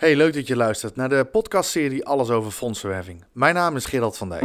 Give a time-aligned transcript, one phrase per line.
[0.00, 3.24] Hey, leuk dat je luistert naar de podcastserie Alles over fondsenwerving.
[3.32, 4.42] Mijn naam is Gerald van Dijk.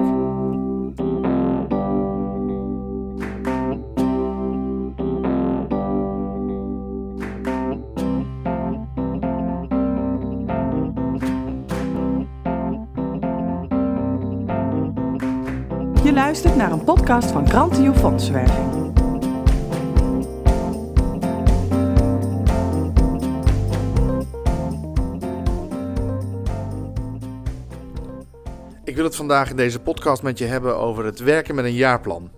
[16.04, 18.85] Je luistert naar een podcast van Grantio Fondsenwerving.
[28.86, 31.74] Ik wil het vandaag in deze podcast met je hebben over het werken met een
[31.74, 32.32] jaarplan.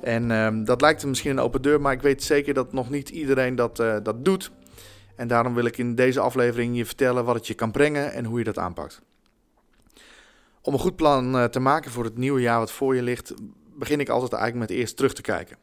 [0.00, 3.08] En ehm, dat lijkt misschien een open deur, maar ik weet zeker dat nog niet
[3.08, 4.50] iedereen dat, eh, dat doet.
[5.16, 8.24] En daarom wil ik in deze aflevering je vertellen wat het je kan brengen en
[8.24, 9.02] hoe je dat aanpakt.
[10.62, 13.34] Om een goed plan eh, te maken voor het nieuwe jaar wat voor je ligt,
[13.74, 15.56] begin ik altijd eigenlijk met eerst terug te kijken.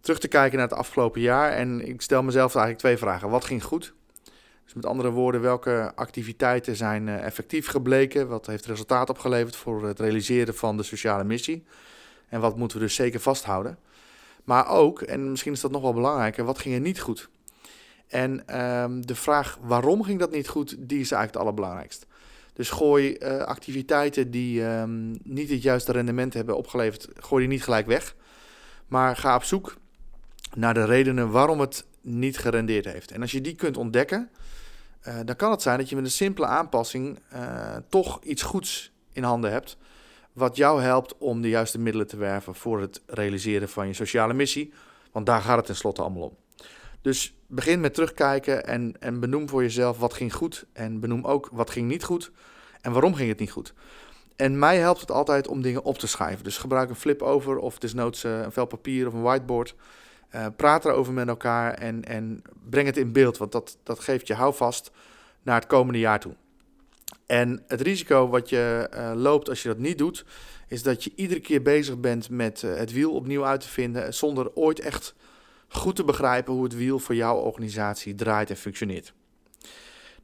[0.00, 3.30] Terug te kijken naar het afgelopen jaar en ik stel mezelf eigenlijk twee vragen.
[3.30, 3.94] Wat ging goed?
[4.64, 8.28] Dus met andere woorden, welke activiteiten zijn eh, effectief gebleken?
[8.28, 11.64] Wat heeft resultaat opgeleverd voor het realiseren van de sociale missie?
[12.28, 13.78] En wat moeten we dus zeker vasthouden?
[14.44, 17.28] Maar ook, en misschien is dat nog wel belangrijker, wat ging er niet goed?
[18.08, 22.06] En ehm, de vraag waarom ging dat niet goed, die is eigenlijk het allerbelangrijkst.
[22.52, 27.64] Dus gooi uh, activiteiten die um, niet het juiste rendement hebben opgeleverd, gooi die niet
[27.64, 28.14] gelijk weg.
[28.86, 29.74] Maar ga op zoek
[30.56, 33.10] naar de redenen waarom het niet gerendeerd heeft.
[33.10, 34.30] En als je die kunt ontdekken,
[35.08, 38.92] uh, dan kan het zijn dat je met een simpele aanpassing uh, toch iets goeds
[39.12, 39.76] in handen hebt.
[40.32, 44.34] Wat jou helpt om de juiste middelen te werven voor het realiseren van je sociale
[44.34, 44.72] missie.
[45.12, 46.36] Want daar gaat het tenslotte allemaal om.
[47.00, 50.66] Dus begin met terugkijken en, en benoem voor jezelf wat ging goed.
[50.72, 52.30] En benoem ook wat ging niet goed
[52.80, 53.74] en waarom ging het niet goed.
[54.36, 56.44] En mij helpt het altijd om dingen op te schrijven.
[56.44, 59.74] Dus gebruik een flip over of desnoods uh, een vel papier of een whiteboard.
[60.34, 64.26] Uh, praat erover met elkaar en, en breng het in beeld, want dat, dat geeft
[64.26, 64.90] je houvast
[65.42, 66.34] naar het komende jaar toe.
[67.26, 70.24] En het risico wat je uh, loopt als je dat niet doet,
[70.68, 74.14] is dat je iedere keer bezig bent met uh, het wiel opnieuw uit te vinden,
[74.14, 75.14] zonder ooit echt
[75.68, 79.12] goed te begrijpen hoe het wiel voor jouw organisatie draait en functioneert.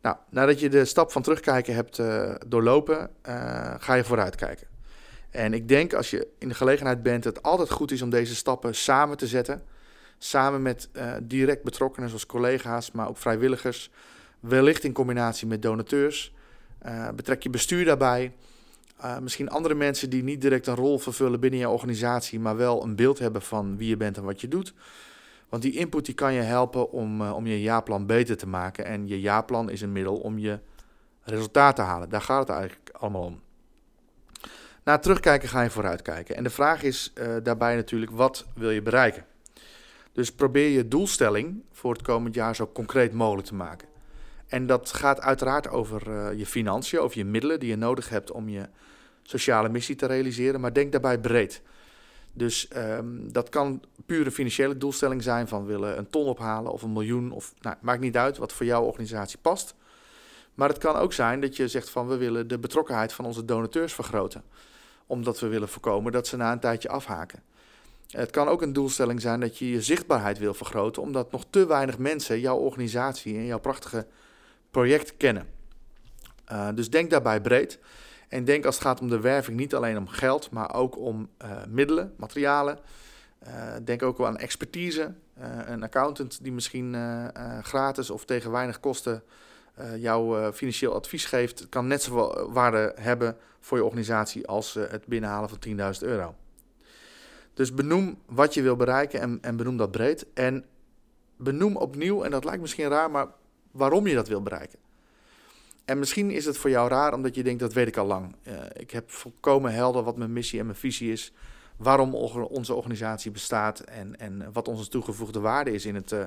[0.03, 2.03] Nou, nadat je de stap van terugkijken hebt
[2.47, 3.11] doorlopen,
[3.79, 4.67] ga je vooruitkijken.
[5.31, 8.11] En ik denk als je in de gelegenheid bent, dat het altijd goed is om
[8.11, 9.63] deze stappen samen te zetten
[10.23, 13.91] samen met uh, direct betrokkenen zoals collega's, maar ook vrijwilligers,
[14.41, 16.35] wellicht in combinatie met donateurs.
[16.87, 18.33] Uh, betrek je bestuur daarbij.
[19.05, 22.83] Uh, misschien andere mensen die niet direct een rol vervullen binnen je organisatie, maar wel
[22.83, 24.75] een beeld hebben van wie je bent en wat je doet.
[25.49, 28.85] Want die input die kan je helpen om, om je jaarplan beter te maken.
[28.85, 30.59] En je jaarplan is een middel om je
[31.23, 32.09] resultaat te halen.
[32.09, 33.41] Daar gaat het eigenlijk allemaal om.
[34.85, 36.37] Na terugkijken ga je vooruitkijken.
[36.37, 39.25] En de vraag is daarbij natuurlijk, wat wil je bereiken?
[40.13, 43.89] Dus probeer je doelstelling voor het komend jaar zo concreet mogelijk te maken.
[44.47, 48.31] En dat gaat uiteraard over uh, je financiën, over je middelen die je nodig hebt
[48.31, 48.69] om je
[49.23, 50.61] sociale missie te realiseren.
[50.61, 51.63] Maar denk daarbij breed.
[52.33, 56.93] Dus um, dat kan pure financiële doelstelling zijn van willen een ton ophalen of een
[56.93, 57.31] miljoen.
[57.31, 59.75] Of, nou, maakt niet uit wat voor jouw organisatie past.
[60.55, 63.45] Maar het kan ook zijn dat je zegt van we willen de betrokkenheid van onze
[63.45, 64.43] donateurs vergroten.
[65.07, 67.43] Omdat we willen voorkomen dat ze na een tijdje afhaken.
[68.11, 71.67] Het kan ook een doelstelling zijn dat je je zichtbaarheid wil vergroten, omdat nog te
[71.67, 74.07] weinig mensen jouw organisatie en jouw prachtige
[74.71, 75.47] project kennen.
[76.53, 77.79] Uh, dus denk daarbij breed.
[78.29, 81.29] En denk als het gaat om de werving niet alleen om geld, maar ook om
[81.45, 82.79] uh, middelen, materialen.
[83.47, 85.15] Uh, denk ook aan expertise.
[85.65, 86.97] een accountant die misschien
[87.63, 89.23] gratis of tegen weinig kosten
[89.97, 95.49] jouw financieel advies geeft, kan net zoveel waarde hebben voor je organisatie als het binnenhalen
[95.49, 96.35] van 10.000 euro.
[97.55, 100.27] Dus benoem wat je wil bereiken en, en benoem dat breed.
[100.35, 100.65] En
[101.37, 103.27] benoem opnieuw, en dat lijkt misschien raar, maar
[103.71, 104.79] waarom je dat wil bereiken.
[105.85, 108.35] En misschien is het voor jou raar omdat je denkt, dat weet ik al lang.
[108.43, 111.33] Uh, ik heb volkomen helder wat mijn missie en mijn visie is.
[111.77, 116.25] Waarom onze organisatie bestaat en, en wat onze toegevoegde waarde is in het uh,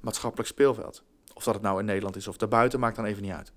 [0.00, 1.02] maatschappelijk speelveld.
[1.34, 3.52] Of dat het nou in Nederland is of daarbuiten, maakt dan even niet uit.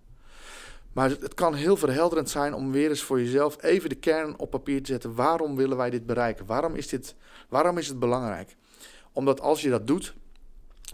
[0.98, 4.50] Maar het kan heel verhelderend zijn om weer eens voor jezelf even de kern op
[4.50, 5.16] papier te zetten.
[5.16, 6.46] Waarom willen wij dit bereiken?
[6.46, 7.16] Waarom is, dit,
[7.50, 8.56] waarom is het belangrijk?
[9.12, 10.14] Omdat als je dat doet,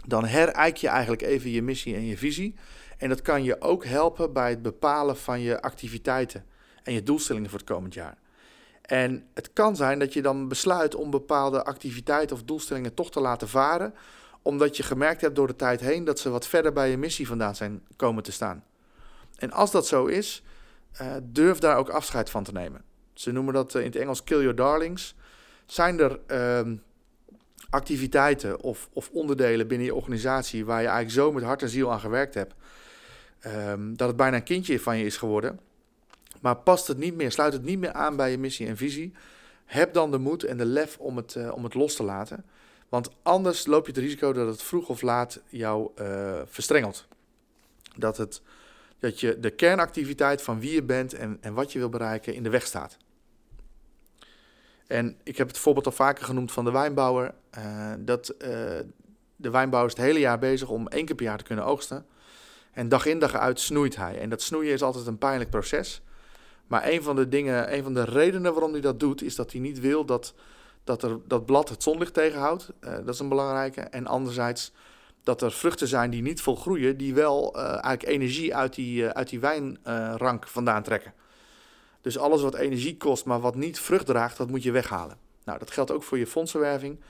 [0.06, 2.54] dan hereik je eigenlijk even je missie en je visie.
[2.98, 6.44] En dat kan je ook helpen bij het bepalen van je activiteiten
[6.82, 8.18] en je doelstellingen voor het komend jaar.
[8.82, 13.20] En het kan zijn dat je dan besluit om bepaalde activiteiten of doelstellingen toch te
[13.20, 13.94] laten varen,
[14.42, 17.26] omdat je gemerkt hebt door de tijd heen dat ze wat verder bij je missie
[17.26, 18.64] vandaan zijn komen te staan.
[19.36, 20.42] En als dat zo is,
[21.00, 22.84] uh, durf daar ook afscheid van te nemen.
[23.14, 25.14] Ze noemen dat uh, in het Engels kill your darlings.
[25.66, 26.72] Zijn er uh,
[27.70, 31.92] activiteiten of, of, onderdelen binnen je organisatie waar je eigenlijk zo met hart en ziel
[31.92, 32.54] aan gewerkt hebt,
[33.40, 35.60] ehm, dat het bijna een kindje van je is geworden.
[36.40, 39.12] Maar past het niet meer, sluit het niet meer aan bij je missie en visie.
[39.64, 42.44] Heb dan de moed en de lef om het, eh, om het los te laten.
[42.88, 45.90] Want anders loop je het risico dat het vroeg of laat jou
[46.46, 47.06] verstrengelt.
[47.96, 48.42] Dat, het,
[49.04, 52.42] dat je de kernactiviteit van wie je bent en, en wat je wil bereiken in
[52.42, 52.96] de weg staat.
[54.86, 57.34] En ik heb het voorbeeld al vaker genoemd van de wijnbouwer.
[57.58, 58.48] Uh, dat, uh,
[59.36, 62.06] de wijnbouwer is het hele jaar bezig om één keer per jaar te kunnen oogsten.
[62.72, 64.18] En dag in dag uit snoeit hij.
[64.18, 66.02] En dat snoeien is altijd een pijnlijk proces.
[66.66, 69.52] Maar een van de dingen, een van de redenen waarom hij dat doet, is dat
[69.52, 70.34] hij niet wil dat,
[70.84, 72.72] dat er, dat blad het zonlicht tegenhoudt.
[72.80, 73.80] Uh, dat is een belangrijke.
[73.80, 74.72] En anderzijds
[75.24, 79.40] dat er vruchten zijn die niet volgroeien, die wel eigenlijk energie uit die, uit die
[79.40, 81.12] wijnrank vandaan trekken.
[82.00, 85.16] Dus alles wat energie kost, maar wat niet vrucht draagt, dat moet je weghalen.
[85.44, 87.00] Nou, dat geldt ook voor je fondsenwerving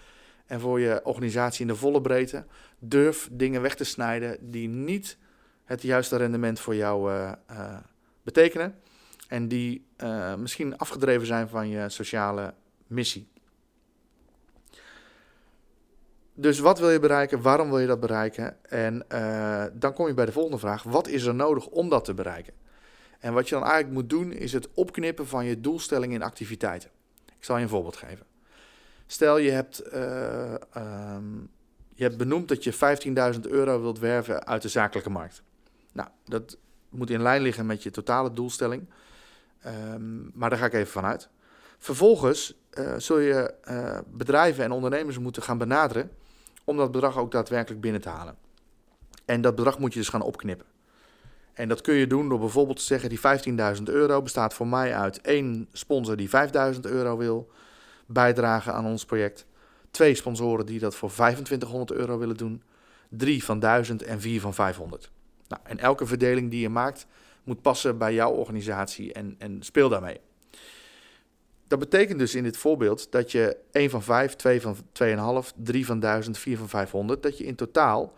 [0.46, 2.44] en voor je organisatie in de volle breedte.
[2.78, 5.18] Durf dingen weg te snijden die niet
[5.64, 7.12] het juiste rendement voor jou
[8.22, 8.78] betekenen.
[9.28, 9.86] En die
[10.38, 12.54] misschien afgedreven zijn van je sociale
[12.86, 13.32] missie.
[16.34, 17.42] Dus wat wil je bereiken?
[17.42, 18.56] Waarom wil je dat bereiken?
[18.68, 19.04] En
[19.72, 22.52] dan kom je bij de volgende vraag: wat is er nodig om dat te bereiken?
[23.24, 26.90] En wat je dan eigenlijk moet doen, is het opknippen van je doelstelling in activiteiten.
[27.26, 28.26] Ik zal je een voorbeeld geven.
[29.06, 31.50] Stel je hebt, uh, um,
[31.94, 32.74] je hebt benoemd dat je
[33.34, 35.42] 15.000 euro wilt werven uit de zakelijke markt.
[35.92, 36.56] Nou, dat
[36.88, 38.86] moet in lijn liggen met je totale doelstelling.
[39.66, 41.28] Um, maar daar ga ik even vanuit.
[41.78, 43.54] Vervolgens uh, zul je
[44.06, 46.10] bedrijven en ondernemers moeten gaan benaderen
[46.64, 48.36] om dat bedrag ook daadwerkelijk binnen te halen.
[49.24, 50.66] En dat bedrag moet je dus gaan opknippen.
[51.52, 53.20] En dat kun je doen door bijvoorbeeld te zeggen: die
[53.76, 56.28] 15.000 euro bestaat voor mij uit één sponsor die
[56.74, 57.50] 5.000 euro wil
[58.06, 59.46] bijdragen aan ons project.
[59.90, 62.62] Twee sponsoren die dat voor 2500 euro willen doen.
[63.08, 65.10] Drie van 1000 en vier van 500.
[65.48, 67.06] Nou, en elke verdeling die je maakt
[67.44, 70.20] moet passen bij jouw organisatie en, en speel daarmee.
[71.66, 75.86] Dat betekent dus in dit voorbeeld dat je 1 van 5, 2 van 2,5, 3
[75.86, 78.12] van 1000, 4 van 500, dat je in totaal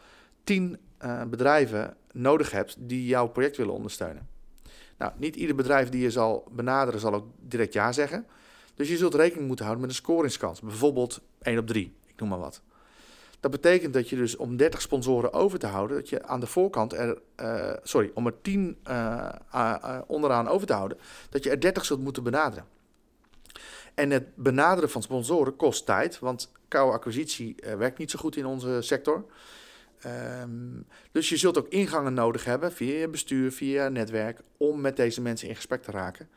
[0.44, 4.28] 10 uh, bedrijven nodig hebt die jouw project willen ondersteunen.
[4.98, 8.26] Nou, niet ieder bedrijf die je zal benaderen zal ook direct ja zeggen.
[8.74, 10.60] Dus je zult rekening moeten houden met een scoringskans.
[10.60, 12.62] Bijvoorbeeld 1 op 3, ik noem maar wat.
[13.40, 16.46] Dat betekent dat je dus om 30 sponsoren over te houden, dat je aan de
[16.46, 20.98] voorkant er, uh, sorry, om er 10 uh, uh, onderaan over te houden,
[21.30, 22.66] dat je er 30 zult moeten benaderen.
[23.96, 28.46] En het benaderen van sponsoren kost tijd, want koude acquisitie werkt niet zo goed in
[28.46, 29.24] onze sector.
[30.42, 34.80] Um, dus je zult ook ingangen nodig hebben via je bestuur, via je netwerk, om
[34.80, 36.28] met deze mensen in gesprek te raken.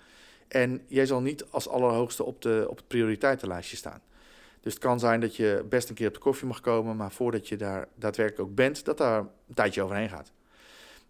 [0.48, 4.02] En jij zal niet als allerhoogste op, de, op het prioriteitenlijstje staan.
[4.62, 7.12] Dus het kan zijn dat je best een keer op de koffie mag komen, maar
[7.12, 10.32] voordat je daar daadwerkelijk ook bent, dat daar een tijdje overheen gaat.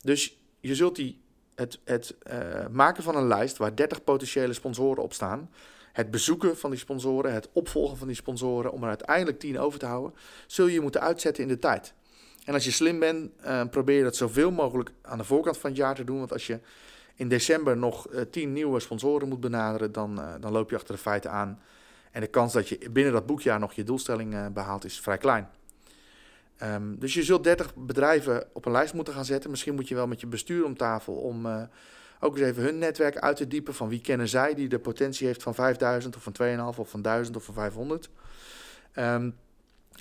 [0.01, 1.21] Dus je zult die,
[1.55, 5.49] het, het uh, maken van een lijst waar 30 potentiële sponsoren op staan,
[5.99, 9.79] het bezoeken van die sponsoren, het opvolgen van die sponsoren, om er uiteindelijk 10 over
[9.79, 10.13] te houden,
[10.47, 11.93] zul je moeten uitzetten in de tijd.
[12.45, 15.69] En als je slim bent, uh, probeer je dat zoveel mogelijk aan de voorkant van
[15.69, 16.17] het jaar te doen.
[16.17, 16.59] Want als je
[17.15, 20.95] in december nog uh, tien nieuwe sponsoren moet benaderen, dan, uh, dan loop je achter
[20.95, 21.61] de feiten aan.
[22.11, 25.49] En de kans dat je binnen dat boekjaar nog je doelstelling behaalt is vrij klein.
[26.63, 29.49] Um, dus je zult 30 bedrijven op een lijst moeten gaan zetten.
[29.49, 31.47] Misschien moet je wel met je bestuur om tafel om
[32.19, 33.73] ook eens even hun netwerk uit te diepen.
[33.73, 36.33] Van wie kennen zij die de potentie heeft van 5000 of van
[36.73, 38.09] 2,5 of van 1000 of van 500.
[38.95, 39.35] Um,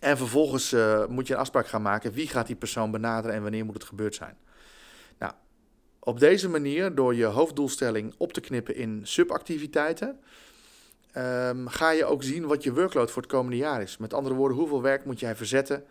[0.00, 2.12] en vervolgens uh, moet je een afspraak gaan maken.
[2.12, 4.36] Wie gaat die persoon benaderen en wanneer moet het gebeurd zijn?
[5.18, 5.32] Nou,
[5.98, 10.18] op deze manier, door je hoofddoelstelling op te knippen in subactiviteiten,
[11.16, 13.96] um, ga je ook zien wat je workload voor het komende jaar is.
[13.96, 15.84] Met andere woorden, hoeveel werk moet jij verzetten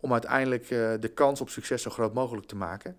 [0.00, 2.96] om uiteindelijk uh, de kans op succes zo groot mogelijk te maken.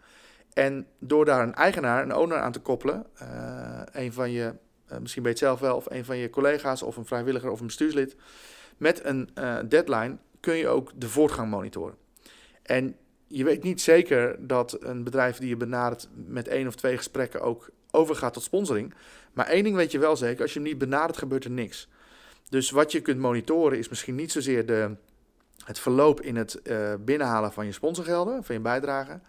[0.55, 4.53] En door daar een eigenaar, een owner aan te koppelen, uh, een van je,
[4.99, 7.59] misschien weet je het zelf wel, of een van je collega's of een vrijwilliger of
[7.59, 8.15] een bestuurslid,
[8.77, 9.29] met een
[9.69, 11.95] deadline kun je ook de voortgang monitoren.
[12.63, 12.95] En
[13.27, 17.41] je weet niet zeker dat een bedrijf die je benadert met één of twee gesprekken
[17.41, 18.93] ook overgaat tot sponsoring.
[19.33, 21.89] Maar één ding weet je wel zeker, als je hem niet benadert gebeurt er niks.
[22.49, 24.95] Dus wat je kunt monitoren is misschien niet zozeer de,
[25.65, 29.19] het verloop in het uh, binnenhalen van je sponsorgelden, van je bijdrage.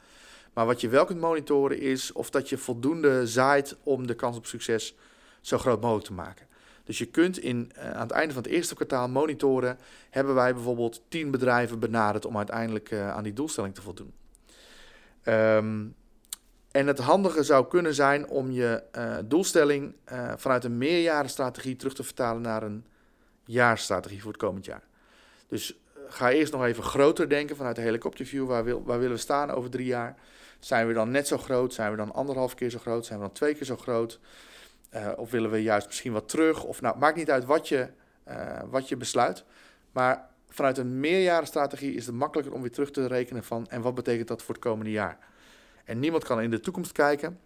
[0.56, 4.36] Maar wat je wel kunt monitoren is of dat je voldoende zaait om de kans
[4.36, 4.96] op succes
[5.40, 6.46] zo groot mogelijk te maken.
[6.84, 9.78] Dus je kunt in, uh, aan het einde van het eerste kwartaal monitoren.
[10.10, 14.12] Hebben wij bijvoorbeeld 10 bedrijven benaderd om uiteindelijk uh, aan die doelstelling te voldoen.
[15.24, 15.94] Um,
[16.70, 19.94] en het handige zou kunnen zijn om je uh, doelstelling
[20.36, 22.86] vanuit een meerjarenstrategie terug te vertalen naar een
[23.44, 24.82] jaarstrategie voor het komend jaar.
[25.48, 28.46] Dus ga eerst nog even groter denken vanuit de helikopterview.
[28.46, 30.16] Waar, wil, waar willen we staan over drie jaar?
[30.58, 31.74] Zijn we dan net zo groot?
[31.74, 33.06] Zijn we dan anderhalf keer zo groot?
[33.06, 34.20] Zijn we dan twee keer zo groot?
[34.94, 36.64] Uh, of willen we juist misschien wat terug?
[36.64, 37.88] Of nou, maakt niet uit wat je,
[38.28, 39.44] uh, wat je besluit.
[39.92, 43.94] Maar vanuit een meerjarenstrategie is het makkelijker om weer terug te rekenen van en wat
[43.94, 45.18] betekent dat voor het komende jaar.
[45.84, 47.40] En niemand kan in de toekomst kijken.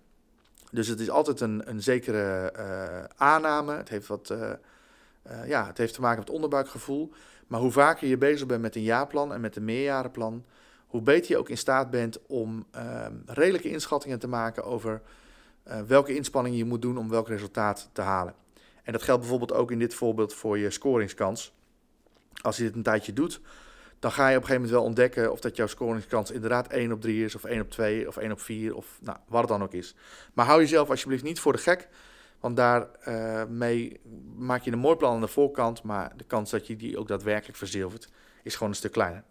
[0.70, 3.76] Dus het is altijd een, een zekere uh, aanname.
[3.76, 4.34] Het heeft, wat,
[5.46, 7.12] ja, het heeft te maken met onderbuikgevoel.
[7.46, 10.44] Maar hoe vaker je bezig bent met een jaarplan en met een meerjarenplan,
[10.90, 15.02] hoe beter je ook in staat bent om ehm, redelijke inschattingen te maken over
[15.68, 18.34] uh, welke inspanningen je moet doen om welk resultaat te halen.
[18.82, 21.52] En dat geldt bijvoorbeeld ook in dit voorbeeld voor je scoringskans.
[22.42, 23.40] Als je dit een tijdje doet,
[23.98, 26.92] dan ga je op een gegeven moment wel ontdekken of dat jouw scoringskans inderdaad 1
[26.92, 29.48] op 3 is, of 1 op 2, of 1 op 4, of nou, wat het
[29.48, 29.94] dan ook is.
[30.34, 31.88] Maar hou jezelf alsjeblieft niet voor de gek,
[32.40, 33.98] want daarmee uh,
[34.36, 37.08] maak je een mooi plan aan de voorkant, maar de kans dat je die ook
[37.08, 38.08] daadwerkelijk verzilvert
[38.42, 39.24] is gewoon een stuk kleiner.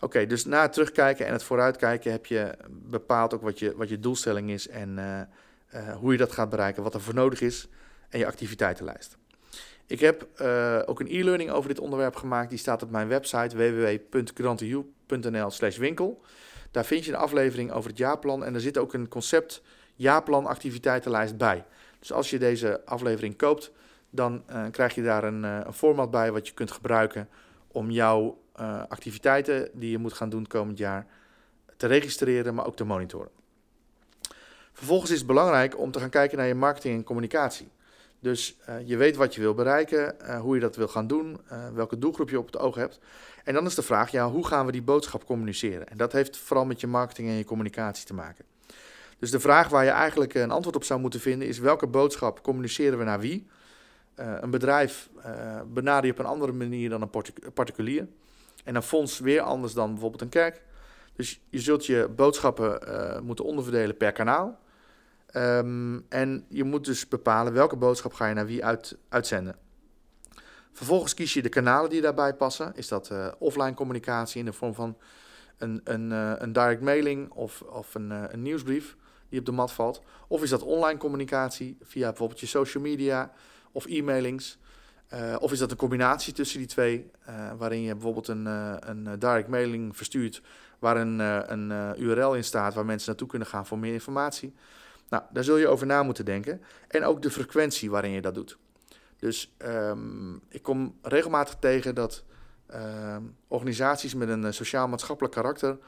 [0.00, 3.88] Oké, dus na het terugkijken en het vooruitkijken heb je bepaald ook wat je, wat
[3.88, 5.20] je doelstelling is en uh,
[5.74, 7.68] uh, hoe je dat gaat bereiken, wat er voor nodig is
[8.08, 9.16] en je activiteitenlijst.
[9.86, 12.48] Ik heb uh, ook een e-learning over dit onderwerp gemaakt.
[12.48, 16.22] Die staat op mijn website www.grantiu.nl winkel.
[16.70, 19.62] Daar vind je een aflevering over het jaarplan en er zit ook een concept
[19.94, 21.64] jaarplan activiteitenlijst bij.
[21.98, 23.72] Dus als je deze aflevering koopt,
[24.10, 27.28] dan krijg je daar een, een format bij wat je kunt gebruiken
[27.66, 31.06] om jouw uh, activiteiten die je moet gaan doen komend jaar
[31.76, 33.30] te registreren, maar ook te monitoren.
[34.72, 37.68] Vervolgens is het belangrijk om te gaan kijken naar je marketing en communicatie.
[38.18, 41.40] Dus uh, je weet wat je wil bereiken, uh, hoe je dat wil gaan doen,
[41.74, 42.98] welke doelgroep je op het oog hebt.
[43.44, 45.88] En dan is de vraag, ja, hoe gaan we die boodschap communiceren?
[45.88, 48.44] En dat heeft vooral met je marketing en je communicatie te maken.
[49.18, 52.42] Dus de vraag waar je eigenlijk een antwoord op zou moeten vinden is welke boodschap
[52.42, 53.46] communiceren we naar wie?
[54.14, 55.08] een bedrijf
[55.66, 57.10] benader je op een andere manier dan een
[57.54, 58.06] particulier.
[58.64, 60.62] En een fonds weer anders dan bijvoorbeeld een kerk.
[61.12, 64.58] Dus je zult je boodschappen uh, moeten onderverdelen per kanaal.
[65.36, 69.56] Um, en je moet dus bepalen welke boodschap ga je naar wie uit, uitzenden.
[70.72, 72.72] Vervolgens kies je de kanalen die daarbij passen.
[72.74, 74.96] Is dat uh, offline communicatie in de vorm van
[75.58, 78.96] een, een, uh, een direct mailing of, of een, een, nieuwsbrief
[79.28, 80.02] die op de mat valt?
[80.28, 83.32] Of is dat online communicatie via bijvoorbeeld je social media
[83.72, 84.58] of e-mailings?
[85.14, 88.74] Uh, of is dat een combinatie tussen die twee, uh, waarin je bijvoorbeeld een, uh,
[88.80, 90.42] een direct mailing verstuurt,
[90.78, 91.18] waar een,
[91.52, 94.54] een URL in staat waar mensen naartoe kunnen gaan voor meer informatie.
[95.08, 96.62] Nou, daar zul je over na moeten denken.
[96.88, 98.58] En ook de frequentie waarin je dat doet.
[99.16, 102.24] Dus um, ik kom regelmatig tegen dat
[102.66, 105.78] ehm, organisaties met een sociaal-maatschappelijk karakter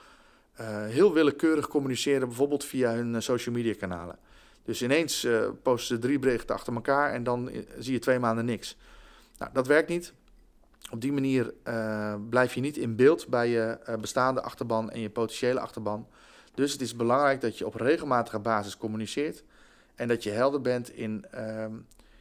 [0.87, 4.19] heel willekeurig communiceren, bijvoorbeeld via hun social media kanalen.
[4.65, 5.27] Dus ineens
[5.63, 8.77] posten ze drie berichten achter elkaar en dan zie je twee maanden niks.
[9.39, 10.13] Nou, dat werkt niet.
[10.91, 15.01] Op die manier uh, blijf je niet in beeld bij je uh, bestaande achterban en
[15.01, 16.07] je potentiële achterban.
[16.55, 19.45] Dus het is belangrijk dat je op regelmatige basis communiceert
[19.95, 21.67] en dat je helder bent in uh,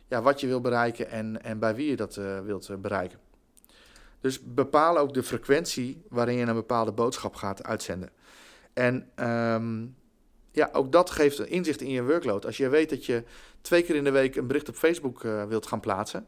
[0.08, 3.20] ja, wat je wil bereiken en, en bij wie je dat uh, wilt bereiken.
[4.20, 8.10] Dus bepaal ook de frequentie waarin je een bepaalde boodschap gaat uitzenden.
[8.74, 9.96] En um,
[10.52, 12.46] ja, ook dat geeft inzicht in je workload.
[12.46, 13.24] Als je weet dat je
[13.62, 16.28] twee keer in de week een bericht op Facebook wilt gaan plaatsen,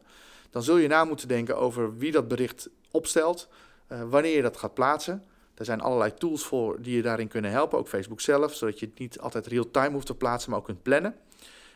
[0.50, 3.48] dan zul je na moeten denken over wie dat bericht opstelt,
[3.88, 5.24] uh, wanneer je dat gaat plaatsen.
[5.54, 8.86] Er zijn allerlei tools voor die je daarin kunnen helpen, ook Facebook zelf, zodat je
[8.86, 11.14] het niet altijd real-time hoeft te plaatsen, maar ook kunt plannen.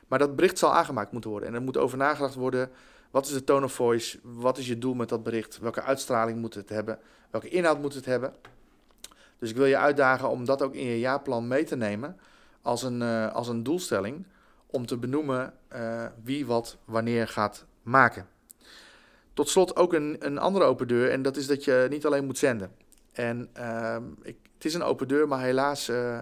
[0.09, 2.71] Maar dat bericht zal aangemaakt moeten worden en er moet over nagedacht worden,
[3.11, 6.39] wat is de tone of voice, wat is je doel met dat bericht, welke uitstraling
[6.39, 6.99] moet het hebben,
[7.31, 8.35] welke inhoud moet het hebben.
[9.39, 12.17] Dus ik wil je uitdagen om dat ook in je jaarplan mee te nemen
[12.63, 14.25] als een, uh, als een doelstelling,
[14.67, 18.27] om te benoemen uh, wie wat wanneer gaat maken.
[19.39, 22.25] Tot slot ook een, een andere open deur en dat is dat je niet alleen
[22.25, 22.73] moet zenden.
[23.13, 26.19] En uh, ik, het is een open deur, maar helaas uh,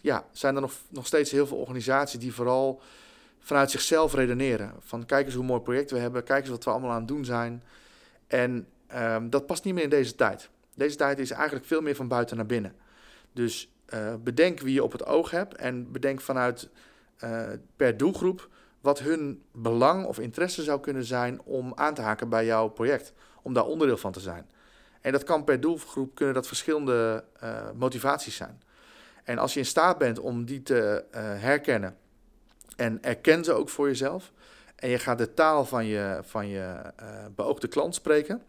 [0.00, 2.80] ja, zijn er nog, nog steeds heel veel organisaties die vooral
[3.40, 4.72] vanuit zichzelf redeneren.
[4.80, 7.08] Van kijk eens hoe mooi project we hebben, kijk eens wat we allemaal aan het
[7.08, 7.62] doen zijn.
[8.26, 10.48] En um, dat past niet meer in deze tijd.
[10.74, 12.74] Deze tijd is eigenlijk veel meer van buiten naar binnen.
[13.32, 16.68] Dus uh, bedenk wie je op het oog hebt en bedenk vanuit
[17.24, 17.46] uh,
[17.76, 18.48] per doelgroep
[18.80, 23.12] wat hun belang of interesse zou kunnen zijn om aan te haken bij jouw project,
[23.42, 24.50] om daar onderdeel van te zijn.
[25.00, 28.62] En dat kan per doelgroep kunnen dat verschillende uh, motivaties zijn.
[29.24, 31.96] En als je in staat bent om die te uh, herkennen
[32.76, 34.32] en erken ze ook voor jezelf,
[34.76, 38.42] en je gaat de taal van je, van je uh, beoogde klant spreken,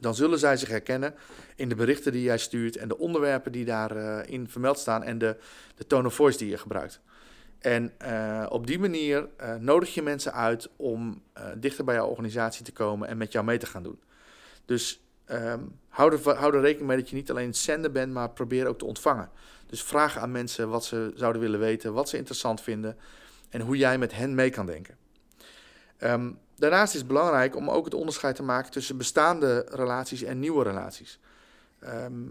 [0.00, 1.14] dan zullen zij zich herkennen
[1.56, 5.18] in de berichten die jij stuurt en de onderwerpen die daarin in vermeld staan en
[5.18, 5.36] de,
[5.74, 7.00] de tone of voice die je gebruikt.
[7.64, 12.06] En uh, op die manier uh, nodig je mensen uit om uh, dichter bij jouw
[12.06, 14.00] organisatie te komen en met jou mee te gaan doen.
[14.64, 18.12] Dus ehm, hou, er, hou er rekening mee dat je niet alleen het zenden bent,
[18.12, 19.30] maar probeer ook te ontvangen.
[19.66, 22.96] Dus vraag aan mensen wat ze zouden willen weten, wat ze interessant vinden
[23.50, 24.96] en hoe jij met hen mee kan denken.
[25.96, 30.38] Ehm, daarnaast is het belangrijk om ook het onderscheid te maken tussen bestaande relaties en
[30.38, 31.18] nieuwe relaties.
[31.78, 32.22] Ehm,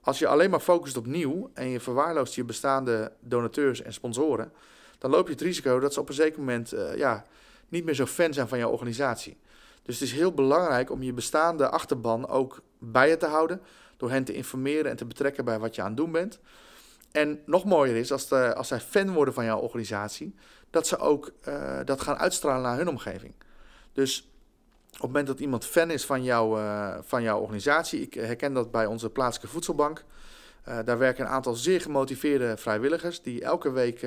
[0.00, 4.52] als je alleen maar focust op nieuw en je verwaarloost je bestaande donateurs en sponsoren,
[4.98, 7.24] dan loop je het risico dat ze op een zeker moment uh, ja,
[7.68, 9.36] niet meer zo fan zijn van jouw organisatie.
[9.82, 13.60] Dus het is heel belangrijk om je bestaande achterban ook bij je te houden,
[13.96, 16.38] door hen te informeren en te betrekken bij wat je aan het doen bent.
[17.12, 20.34] En nog mooier is, als, de, als zij fan worden van jouw organisatie,
[20.70, 23.32] dat ze ook uh, dat gaan uitstralen naar hun omgeving.
[23.92, 24.29] Dus
[24.92, 28.52] op het moment dat iemand fan is van, jou, uh, van jouw organisatie, ik herken
[28.52, 30.04] dat bij onze plaatselijke voedselbank.
[30.68, 34.06] Uh, daar werken een aantal zeer gemotiveerde vrijwilligers die elke week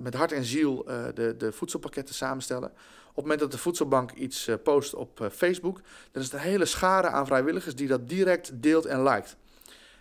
[0.00, 2.70] met hart en ziel de, de voedselpakketten samenstellen.
[3.08, 5.80] Op het moment dat de voedselbank iets post op Facebook,
[6.12, 9.36] dan is er een hele schare aan vrijwilligers die dat direct deelt en liked.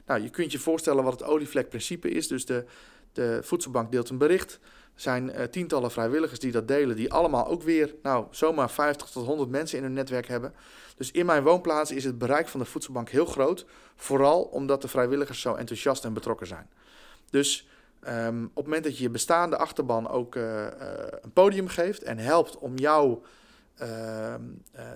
[0.05, 2.27] Nou, je kunt je voorstellen wat het olievlekprincipe is.
[2.27, 2.65] Dus de,
[3.13, 4.60] de voedselbank deelt een bericht.
[4.98, 9.25] Zijn uh, tientallen vrijwilligers die dat delen, die allemaal ook weer, nou, zomaar 50 tot
[9.25, 10.54] 100 mensen in hun netwerk hebben.
[10.96, 13.66] Dus in mijn woonplaats is het bereik van de voedselbank heel groot.
[13.96, 16.70] Vooral omdat de vrijwilligers zo enthousiast en betrokken zijn.
[17.30, 17.68] Dus
[18.08, 20.70] um, op het moment dat je je bestaande achterban ook uh, uh,
[21.22, 23.18] een podium geeft en helpt om jou
[23.75, 24.42] ehm,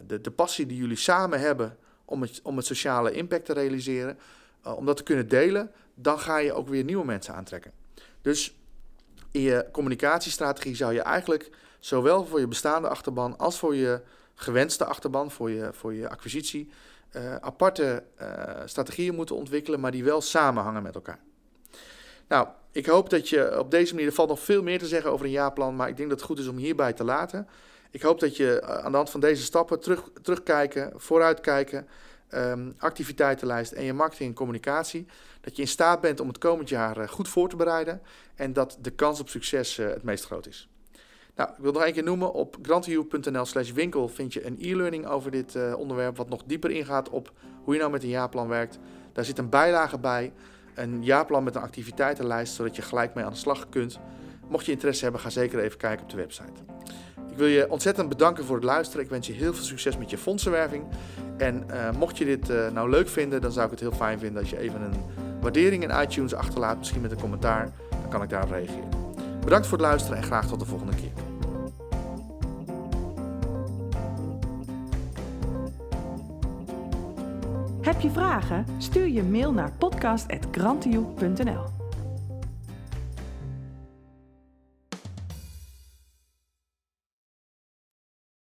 [0.08, 4.20] de, de passie die jullie samen hebben om het, om het sociale impact te realiseren,
[4.64, 7.72] om dat te kunnen delen, dan ga je ook weer nieuwe mensen aantrekken.
[8.22, 8.61] Dus
[9.32, 14.02] in je communicatiestrategie zou je eigenlijk zowel voor je bestaande achterban als voor je
[14.36, 16.72] gewenste achterban, voor je, voor je acquisitie,
[17.16, 18.28] uh, aparte uh,
[18.66, 21.20] strategieën moeten ontwikkelen, maar die wel samenhangen met elkaar.
[22.28, 25.12] Nou, ik hoop dat je op deze manier, er valt nog veel meer te zeggen
[25.12, 27.48] over een jaarplan, maar ik denk dat het goed is om hierbij te laten.
[27.92, 31.88] Ik hoop dat je aan de hand van deze stappen terug, terugkijken, vooruitkijken,
[32.36, 35.06] um, activiteitenlijst en je marketing en communicatie.
[35.42, 38.02] Dat je in staat bent om het komend jaar uh, goed voor te bereiden
[38.36, 40.70] en dat de kans op succes uh, het meest groot is.
[41.36, 45.08] Nou, ik wil nog één keer noemen, op grantview.nl slash winkel vind je een e-learning
[45.08, 47.32] over dit uh, onderwerp, wat nog dieper ingaat op
[47.64, 48.80] hoe je nou met een jaarplan werkt.
[49.14, 50.34] Daar zit een bijlage bij,
[50.74, 54.00] een jaarplan met een activiteitenlijst, zodat je gelijk mee aan de slag kunt.
[54.48, 56.62] Mocht je interesse hebben, ga zeker even kijken op de website.
[57.32, 59.04] Ik wil je ontzettend bedanken voor het luisteren.
[59.04, 60.84] Ik wens je heel veel succes met je fondsenwerving.
[61.38, 64.20] En uh, mocht je dit uh, nou leuk vinden, dan zou ik het heel fijn
[64.20, 64.94] vinden als je even een
[65.42, 67.70] waardering in iTunes achterlaat, misschien met een commentaar.
[67.90, 68.90] Dan kan ik daarop reageren.
[69.44, 71.12] Bedankt voor het luisteren en graag tot de volgende keer.
[77.82, 78.66] Heb je vragen?
[78.78, 81.81] Stuur je mail naar podcast.grantioe.nl